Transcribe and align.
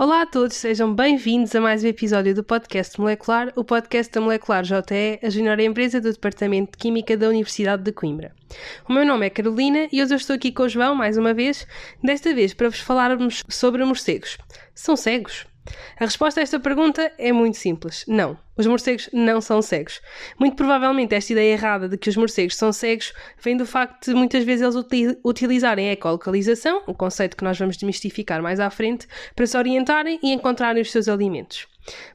Olá 0.00 0.22
a 0.22 0.26
todos, 0.26 0.54
sejam 0.54 0.94
bem-vindos 0.94 1.52
a 1.56 1.60
mais 1.60 1.82
um 1.82 1.88
episódio 1.88 2.32
do 2.32 2.44
podcast 2.44 3.00
Molecular, 3.00 3.52
o 3.56 3.64
podcast 3.64 4.12
da 4.12 4.20
Molecular 4.20 4.62
JE, 4.62 5.18
a 5.20 5.28
junior 5.28 5.58
empresa 5.58 6.00
do 6.00 6.12
Departamento 6.12 6.70
de 6.70 6.78
Química 6.78 7.16
da 7.16 7.28
Universidade 7.28 7.82
de 7.82 7.90
Coimbra. 7.90 8.32
O 8.88 8.92
meu 8.92 9.04
nome 9.04 9.26
é 9.26 9.30
Carolina 9.30 9.88
e 9.90 10.00
hoje 10.00 10.14
eu 10.14 10.16
estou 10.16 10.36
aqui 10.36 10.52
com 10.52 10.62
o 10.62 10.68
João, 10.68 10.94
mais 10.94 11.16
uma 11.16 11.34
vez, 11.34 11.66
desta 12.00 12.32
vez 12.32 12.54
para 12.54 12.68
vos 12.68 12.78
falarmos 12.78 13.42
sobre 13.48 13.84
morcegos. 13.84 14.38
São 14.72 14.94
cegos? 14.94 15.48
A 15.98 16.04
resposta 16.04 16.40
a 16.40 16.42
esta 16.42 16.60
pergunta 16.60 17.12
é 17.18 17.32
muito 17.32 17.56
simples. 17.56 18.04
Não, 18.06 18.38
os 18.56 18.66
morcegos 18.66 19.08
não 19.12 19.40
são 19.40 19.60
cegos. 19.60 20.00
Muito 20.38 20.56
provavelmente 20.56 21.14
esta 21.14 21.32
ideia 21.32 21.52
errada 21.52 21.88
de 21.88 21.96
que 21.96 22.08
os 22.08 22.16
morcegos 22.16 22.56
são 22.56 22.72
cegos 22.72 23.12
vem 23.42 23.56
do 23.56 23.66
facto 23.66 24.06
de 24.06 24.14
muitas 24.14 24.44
vezes 24.44 24.62
eles 24.62 24.74
uti- 24.74 25.18
utilizarem 25.24 25.88
a 25.88 25.92
ecolocalização, 25.92 26.82
um 26.88 26.94
conceito 26.94 27.36
que 27.36 27.44
nós 27.44 27.58
vamos 27.58 27.76
desmistificar 27.76 28.42
mais 28.42 28.60
à 28.60 28.70
frente, 28.70 29.06
para 29.34 29.46
se 29.46 29.56
orientarem 29.56 30.18
e 30.22 30.32
encontrarem 30.32 30.82
os 30.82 30.90
seus 30.90 31.08
alimentos. 31.08 31.66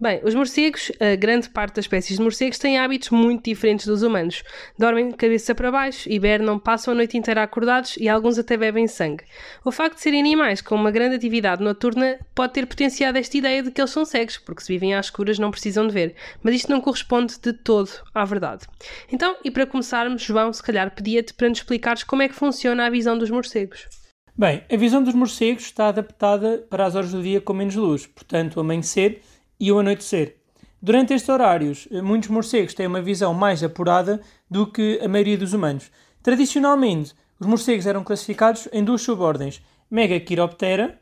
Bem, 0.00 0.20
os 0.22 0.34
morcegos, 0.34 0.92
a 1.00 1.16
grande 1.16 1.48
parte 1.48 1.76
das 1.76 1.84
espécies 1.84 2.16
de 2.16 2.22
morcegos, 2.22 2.58
têm 2.58 2.78
hábitos 2.78 3.10
muito 3.10 3.44
diferentes 3.44 3.86
dos 3.86 4.02
humanos. 4.02 4.42
Dormem 4.78 5.08
de 5.08 5.16
cabeça 5.16 5.54
para 5.54 5.70
baixo, 5.70 6.08
hibernam, 6.10 6.58
passam 6.58 6.92
a 6.92 6.94
noite 6.94 7.16
inteira 7.16 7.42
acordados 7.42 7.96
e 7.96 8.08
alguns 8.08 8.38
até 8.38 8.56
bebem 8.56 8.86
sangue. 8.86 9.24
O 9.64 9.72
facto 9.72 9.96
de 9.96 10.02
serem 10.02 10.20
animais 10.20 10.60
com 10.60 10.74
uma 10.74 10.90
grande 10.90 11.16
atividade 11.16 11.62
noturna 11.62 12.18
pode 12.34 12.52
ter 12.52 12.66
potenciado 12.66 13.18
esta 13.18 13.36
ideia 13.36 13.62
de 13.62 13.70
que 13.70 13.80
eles 13.80 13.90
são 13.90 14.04
cegos, 14.04 14.38
porque 14.38 14.62
se 14.62 14.72
vivem 14.72 14.94
às 14.94 15.06
escuras 15.06 15.38
não 15.38 15.50
precisam 15.50 15.86
de 15.86 15.94
ver. 15.94 16.14
Mas 16.42 16.54
isto 16.54 16.70
não 16.70 16.80
corresponde 16.80 17.38
de 17.40 17.52
todo 17.52 17.90
à 18.14 18.24
verdade. 18.24 18.66
Então, 19.12 19.36
e 19.44 19.50
para 19.50 19.66
começarmos, 19.66 20.22
João, 20.22 20.52
se 20.52 20.62
calhar 20.62 20.94
pedia-te 20.94 21.34
para 21.34 21.48
nos 21.48 21.58
explicares 21.58 22.02
como 22.02 22.22
é 22.22 22.28
que 22.28 22.34
funciona 22.34 22.86
a 22.86 22.90
visão 22.90 23.18
dos 23.18 23.30
morcegos. 23.30 23.88
Bem, 24.36 24.62
a 24.70 24.76
visão 24.76 25.02
dos 25.02 25.14
morcegos 25.14 25.64
está 25.64 25.88
adaptada 25.88 26.64
para 26.70 26.86
as 26.86 26.94
horas 26.94 27.10
do 27.10 27.20
dia 27.20 27.40
com 27.40 27.52
menos 27.52 27.74
luz, 27.74 28.06
portanto, 28.06 28.60
amanhecer 28.60 29.20
e 29.58 29.70
o 29.72 29.78
anoitecer. 29.78 30.36
Durante 30.80 31.12
estes 31.12 31.28
horários, 31.28 31.88
eh, 31.90 32.00
muitos 32.00 32.28
morcegos 32.28 32.74
têm 32.74 32.86
uma 32.86 33.02
visão 33.02 33.34
mais 33.34 33.64
apurada 33.64 34.20
do 34.50 34.66
que 34.70 35.00
a 35.02 35.08
maioria 35.08 35.36
dos 35.36 35.52
humanos. 35.52 35.90
Tradicionalmente, 36.22 37.14
os 37.40 37.46
morcegos 37.46 37.86
eram 37.86 38.04
classificados 38.04 38.68
em 38.72 38.84
duas 38.84 39.02
subordens: 39.02 39.60
Megachiroptera, 39.90 40.98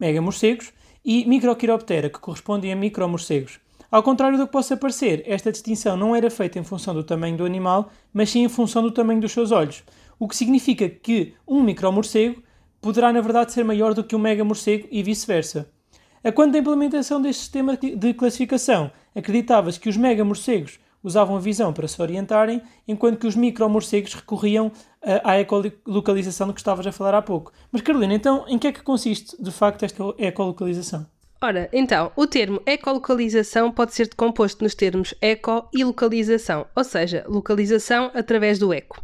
mega-morcegos, 0.00 0.72
e 1.04 1.24
Microchiroptera, 1.26 2.10
que 2.10 2.18
correspondem 2.18 2.72
a 2.72 2.76
micromorcegos. 2.76 3.60
Ao 3.90 4.02
contrário 4.02 4.36
do 4.36 4.46
que 4.46 4.52
possa 4.52 4.76
parecer, 4.76 5.22
esta 5.26 5.50
distinção 5.50 5.96
não 5.96 6.14
era 6.14 6.30
feita 6.30 6.58
em 6.58 6.64
função 6.64 6.92
do 6.92 7.02
tamanho 7.02 7.38
do 7.38 7.46
animal, 7.46 7.90
mas 8.12 8.28
sim 8.28 8.44
em 8.44 8.48
função 8.48 8.82
do 8.82 8.90
tamanho 8.90 9.20
dos 9.20 9.32
seus 9.32 9.50
olhos, 9.50 9.82
o 10.18 10.28
que 10.28 10.36
significa 10.36 10.88
que 10.88 11.34
um 11.46 11.62
micromorcego 11.62 12.42
poderá 12.80 13.10
na 13.12 13.22
verdade 13.22 13.52
ser 13.52 13.64
maior 13.64 13.94
do 13.94 14.04
que 14.04 14.14
um 14.14 14.18
mega-morcego 14.18 14.86
e 14.90 15.02
vice-versa. 15.02 15.70
A 16.22 16.32
quanto 16.32 16.52
da 16.52 16.58
implementação 16.58 17.22
deste 17.22 17.42
sistema 17.42 17.76
de 17.76 18.14
classificação, 18.14 18.90
acreditava-se 19.14 19.78
que 19.78 19.88
os 19.88 19.96
mega-morcegos 19.96 20.80
usavam 21.02 21.36
a 21.36 21.40
visão 21.40 21.72
para 21.72 21.86
se 21.86 22.00
orientarem, 22.02 22.60
enquanto 22.86 23.18
que 23.18 23.26
os 23.26 23.36
micro-morcegos 23.36 24.14
recorriam 24.14 24.72
eh, 25.00 25.20
à 25.24 25.38
ecolocalização 25.38 26.48
de 26.48 26.54
que 26.54 26.60
estavas 26.60 26.86
a 26.86 26.92
falar 26.92 27.14
há 27.14 27.22
pouco. 27.22 27.52
Mas 27.70 27.82
Carolina, 27.82 28.14
então, 28.14 28.44
em 28.48 28.58
que 28.58 28.66
é 28.66 28.72
que 28.72 28.82
consiste 28.82 29.40
de 29.40 29.50
facto 29.52 29.84
esta 29.84 30.02
ecolocalização? 30.18 31.06
Ora, 31.40 31.68
então, 31.72 32.10
o 32.16 32.26
termo 32.26 32.60
ecolocalização 32.66 33.70
pode 33.70 33.94
ser 33.94 34.08
decomposto 34.08 34.64
nos 34.64 34.74
termos 34.74 35.14
eco 35.20 35.68
e 35.72 35.84
localização, 35.84 36.66
ou 36.74 36.82
seja, 36.82 37.24
localização 37.28 38.10
através 38.12 38.58
do 38.58 38.72
eco. 38.72 39.00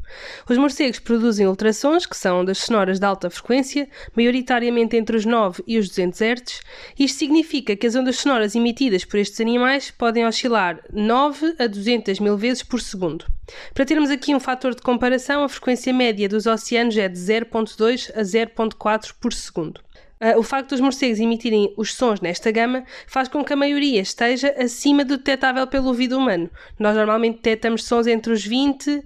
Os 0.50 0.58
morcegos 0.58 0.98
produzem 0.98 1.46
ultrassons, 1.46 2.06
que 2.06 2.16
são 2.16 2.44
das 2.44 2.58
sonoras 2.58 2.98
de 2.98 3.06
alta 3.06 3.30
frequência, 3.30 3.88
maioritariamente 4.16 4.96
entre 4.96 5.16
os 5.16 5.24
9 5.24 5.62
e 5.64 5.78
os 5.78 5.88
200 5.88 6.20
Hz. 6.20 6.60
Isto 6.98 7.18
significa 7.20 7.76
que 7.76 7.86
as 7.86 7.94
ondas 7.94 8.16
sonoras 8.16 8.56
emitidas 8.56 9.04
por 9.04 9.18
estes 9.20 9.40
animais 9.40 9.92
podem 9.92 10.26
oscilar 10.26 10.80
9 10.92 11.54
a 11.56 11.68
200 11.68 12.18
mil 12.18 12.36
vezes 12.36 12.64
por 12.64 12.80
segundo. 12.80 13.26
Para 13.72 13.84
termos 13.84 14.10
aqui 14.10 14.34
um 14.34 14.40
fator 14.40 14.74
de 14.74 14.82
comparação, 14.82 15.44
a 15.44 15.48
frequência 15.48 15.92
média 15.92 16.28
dos 16.28 16.46
oceanos 16.46 16.96
é 16.96 17.08
de 17.08 17.16
0.2 17.16 18.10
a 18.12 18.22
0.4 18.22 19.14
por 19.20 19.32
segundo. 19.32 19.83
Uh, 20.20 20.38
o 20.38 20.42
facto 20.42 20.70
dos 20.70 20.80
morcegos 20.80 21.18
emitirem 21.18 21.74
os 21.76 21.94
sons 21.94 22.20
nesta 22.20 22.50
gama 22.50 22.84
faz 23.06 23.28
com 23.28 23.44
que 23.44 23.52
a 23.52 23.56
maioria 23.56 24.00
esteja 24.00 24.54
acima 24.58 25.04
do 25.04 25.16
detectável 25.16 25.66
pelo 25.66 25.88
ouvido 25.88 26.16
humano. 26.16 26.48
Nós 26.78 26.96
normalmente 26.96 27.36
detectamos 27.36 27.84
sons 27.84 28.06
entre 28.06 28.32
os 28.32 28.44
20 28.44 28.90
uh, 28.90 29.02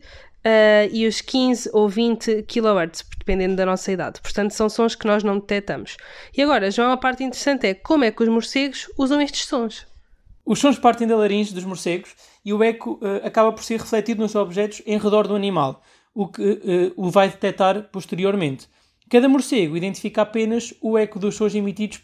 e 0.92 1.06
os 1.06 1.20
15 1.20 1.70
ou 1.72 1.88
20 1.88 2.42
kHz, 2.42 3.04
dependendo 3.18 3.56
da 3.56 3.66
nossa 3.66 3.91
idade. 3.91 4.20
Portanto, 4.20 4.52
são 4.52 4.68
sons 4.68 4.94
que 4.94 5.06
nós 5.06 5.22
não 5.22 5.38
detectamos. 5.38 5.97
E 6.36 6.42
agora, 6.42 6.70
João, 6.70 6.92
a 6.92 6.97
parte 6.97 7.24
interessante 7.24 7.66
é 7.66 7.74
como 7.74 8.04
é 8.04 8.10
que 8.10 8.22
os 8.22 8.28
morcegos 8.28 8.86
usam 8.97 9.20
estes 9.20 9.47
sons. 9.47 9.86
Os 10.44 10.58
sons 10.58 10.78
partem 10.78 11.06
da 11.06 11.16
laringe 11.16 11.52
dos 11.52 11.64
morcegos 11.64 12.14
e 12.44 12.52
o 12.52 12.62
eco 12.62 12.98
uh, 13.02 13.26
acaba 13.26 13.52
por 13.52 13.62
ser 13.62 13.80
refletido 13.80 14.22
nos 14.22 14.34
objetos 14.34 14.82
em 14.86 14.98
redor 14.98 15.26
do 15.26 15.34
animal, 15.34 15.82
o 16.14 16.26
que 16.26 16.42
uh, 16.42 16.92
o 16.97 17.10
vai 17.10 17.28
detectar 17.28 17.82
posteriormente. 17.92 18.66
Cada 19.08 19.28
morcego 19.28 19.76
identifica 19.76 20.22
apenas 20.22 20.74
o 20.80 20.98
eco 20.98 21.19
dos 21.19 21.34
sons 21.34 21.54
emitidos 21.54 21.98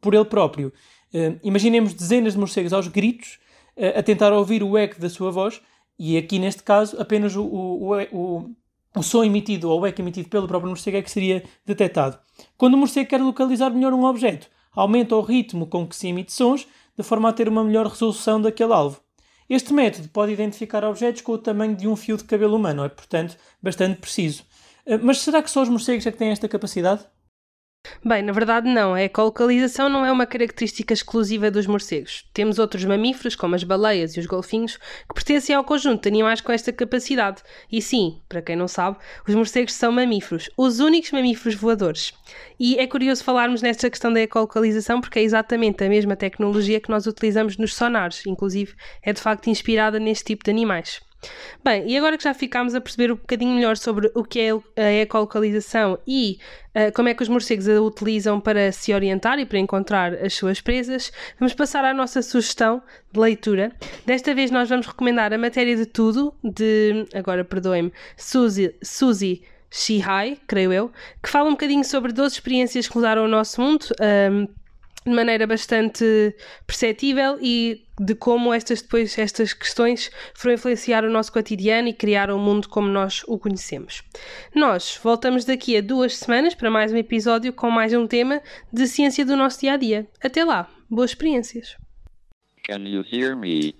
por, 0.00 0.14
ele 0.14 0.24
próprio. 0.24 0.72
Uh, 1.12 1.38
imaginemos 1.42 1.94
dezenas 1.94 2.32
de 2.34 2.38
morcegos 2.38 2.72
aos 2.72 2.88
gritos 2.88 3.38
uh, 3.76 3.98
a 3.98 4.02
tentar 4.02 4.32
ouvir 4.32 4.62
o 4.62 4.76
eco 4.76 5.00
da 5.00 5.08
sua 5.08 5.30
voz 5.30 5.60
e 5.98 6.16
aqui 6.16 6.38
neste 6.38 6.62
caso 6.62 7.00
apenas 7.00 7.36
o, 7.36 7.42
o, 7.42 7.94
o, 8.12 8.50
o, 8.96 9.02
som 9.02 9.22
emitido 9.22 9.68
ou 9.70 9.80
o 9.80 9.86
eco 9.86 10.00
emitido 10.00 10.28
pelo 10.28 10.48
próprio 10.48 10.70
morcego 10.70 10.96
é 10.96 11.02
que 11.02 11.10
seria 11.10 11.44
detectado. 11.66 12.18
Quando 12.56 12.74
o 12.74 12.78
morcego 12.78 13.08
quer 13.08 13.20
localizar 13.20 13.70
melhor 13.70 13.92
um 13.92 14.04
objeto, 14.04 14.48
aumenta 14.72 15.14
o 15.14 15.20
ritmo 15.20 15.66
com 15.66 15.86
que 15.86 15.96
se 15.96 16.08
emite 16.08 16.32
sons 16.32 16.66
de 16.96 17.02
forma 17.02 17.28
a 17.28 17.32
ter 17.32 17.48
uma 17.48 17.64
melhor 17.64 17.86
resolução 17.86 18.40
daquele 18.40 18.72
alvo. 18.72 19.00
Este 19.48 19.72
método 19.72 20.08
pode 20.08 20.32
identificar 20.32 20.84
objetos 20.84 21.22
com 21.22 21.32
o 21.32 21.38
tamanho 21.38 21.74
de 21.74 21.88
um 21.88 21.96
fio 21.96 22.16
de 22.16 22.22
cabelo 22.22 22.54
humano, 22.54 22.84
é 22.84 22.88
portanto 22.88 23.36
bastante 23.60 23.98
preciso. 23.98 24.44
Mas 25.02 25.18
será 25.18 25.42
que 25.42 25.50
só 25.50 25.62
os 25.62 25.68
morcegos 25.68 26.06
é 26.06 26.12
que 26.12 26.18
têm 26.18 26.30
esta 26.30 26.48
capacidade? 26.48 27.06
Bem, 28.04 28.22
na 28.22 28.32
verdade 28.32 28.68
não. 28.68 28.92
A 28.92 29.02
ecolocalização 29.02 29.88
não 29.88 30.04
é 30.04 30.12
uma 30.12 30.26
característica 30.26 30.92
exclusiva 30.92 31.50
dos 31.50 31.66
morcegos. 31.66 32.28
Temos 32.32 32.58
outros 32.58 32.84
mamíferos, 32.84 33.34
como 33.34 33.54
as 33.54 33.64
baleias 33.64 34.16
e 34.16 34.20
os 34.20 34.26
golfinhos, 34.26 34.76
que 34.76 35.14
pertencem 35.14 35.54
ao 35.54 35.64
conjunto 35.64 36.02
de 36.02 36.08
animais 36.08 36.40
com 36.40 36.52
esta 36.52 36.72
capacidade. 36.72 37.42
E 37.72 37.80
sim, 37.80 38.20
para 38.28 38.42
quem 38.42 38.54
não 38.54 38.68
sabe, 38.68 38.98
os 39.26 39.34
morcegos 39.34 39.74
são 39.74 39.90
mamíferos, 39.92 40.50
os 40.56 40.78
únicos 40.78 41.10
mamíferos 41.10 41.54
voadores. 41.54 42.12
E 42.58 42.78
é 42.78 42.86
curioso 42.86 43.24
falarmos 43.24 43.62
nesta 43.62 43.88
questão 43.88 44.12
da 44.12 44.20
ecolocalização 44.20 45.00
porque 45.00 45.18
é 45.18 45.22
exatamente 45.22 45.82
a 45.82 45.88
mesma 45.88 46.16
tecnologia 46.16 46.80
que 46.80 46.90
nós 46.90 47.06
utilizamos 47.06 47.56
nos 47.56 47.74
sonares, 47.74 48.24
inclusive 48.26 48.74
é 49.02 49.12
de 49.12 49.20
facto 49.20 49.48
inspirada 49.48 49.98
neste 49.98 50.24
tipo 50.24 50.44
de 50.44 50.50
animais. 50.50 51.00
Bem, 51.62 51.90
e 51.90 51.96
agora 51.96 52.16
que 52.16 52.24
já 52.24 52.32
ficámos 52.32 52.74
a 52.74 52.80
perceber 52.80 53.12
um 53.12 53.16
bocadinho 53.16 53.54
melhor 53.54 53.76
sobre 53.76 54.10
o 54.14 54.24
que 54.24 54.40
é 54.40 54.82
a 54.82 54.92
ecolocalização 55.02 55.98
e 56.06 56.38
uh, 56.74 56.92
como 56.94 57.08
é 57.08 57.14
que 57.14 57.22
os 57.22 57.28
morcegos 57.28 57.68
a 57.68 57.80
utilizam 57.80 58.40
para 58.40 58.72
se 58.72 58.94
orientar 58.94 59.38
e 59.38 59.44
para 59.44 59.58
encontrar 59.58 60.14
as 60.14 60.32
suas 60.32 60.60
presas, 60.60 61.12
vamos 61.38 61.52
passar 61.52 61.84
à 61.84 61.92
nossa 61.92 62.22
sugestão 62.22 62.82
de 63.12 63.20
leitura. 63.20 63.72
Desta 64.06 64.34
vez 64.34 64.50
nós 64.50 64.68
vamos 64.68 64.86
recomendar 64.86 65.32
a 65.34 65.38
matéria 65.38 65.76
de 65.76 65.84
tudo, 65.84 66.32
de, 66.42 67.06
agora 67.14 67.44
perdoem-me, 67.44 67.92
Suzy, 68.16 68.74
Suzy 68.82 69.42
Shihai, 69.70 70.38
creio 70.46 70.72
eu, 70.72 70.90
que 71.22 71.28
fala 71.28 71.48
um 71.48 71.52
bocadinho 71.52 71.84
sobre 71.84 72.12
12 72.12 72.34
experiências 72.34 72.88
que 72.88 72.96
mudaram 72.96 73.24
o 73.24 73.28
nosso 73.28 73.60
mundo. 73.60 73.86
Um, 74.00 74.48
de 75.04 75.12
maneira 75.12 75.46
bastante 75.46 76.34
perceptível 76.66 77.38
e 77.40 77.86
de 77.98 78.14
como 78.14 78.52
estas 78.52 78.82
depois 78.82 79.18
estas 79.18 79.52
questões 79.52 80.10
foram 80.34 80.54
influenciar 80.54 81.04
o 81.04 81.10
nosso 81.10 81.32
cotidiano 81.32 81.88
e 81.88 81.92
criar 81.92 82.30
o 82.30 82.38
mundo 82.38 82.68
como 82.68 82.88
nós 82.88 83.22
o 83.26 83.38
conhecemos. 83.38 84.02
Nós 84.54 84.98
voltamos 85.02 85.44
daqui 85.44 85.76
a 85.76 85.80
duas 85.80 86.16
semanas 86.16 86.54
para 86.54 86.70
mais 86.70 86.92
um 86.92 86.96
episódio 86.96 87.52
com 87.52 87.70
mais 87.70 87.92
um 87.92 88.06
tema 88.06 88.42
de 88.72 88.86
ciência 88.86 89.24
do 89.24 89.36
nosso 89.36 89.60
dia 89.60 89.74
a 89.74 89.76
dia. 89.76 90.06
Até 90.22 90.44
lá, 90.44 90.68
boas 90.88 91.10
experiências. 91.10 91.76
Can 92.66 92.86
you 92.86 93.04
hear 93.10 93.36
me? 93.36 93.79